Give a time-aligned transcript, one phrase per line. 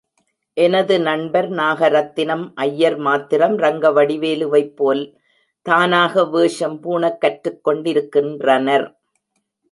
[0.57, 5.03] எனது நண்பர் நாகரத்தினம் ஐயர் மாத்திரம், ரங்கவடிவேலுவைப்போல்
[5.65, 8.87] தானாக வேஷம் பூணக் கற்றுக்கெண்டிருக்கின்றனர்.